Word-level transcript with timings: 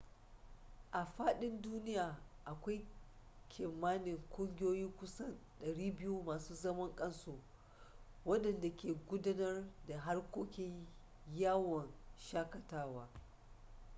a 0.93 1.05
fadin 1.05 1.61
duniya 1.61 2.17
akwai 2.45 2.85
kimanin 3.49 4.17
ƙungiyoyi 4.29 4.87
kusan 4.99 5.37
200 5.61 6.23
masu 6.25 6.55
zaman 6.55 6.95
kansu 6.95 7.39
wadanda 8.25 8.69
ke 8.69 8.93
gudanar 9.09 9.63
da 9.87 9.99
harkokin 9.99 10.87
yawon 11.35 11.91
shaƙatawa 12.17 13.09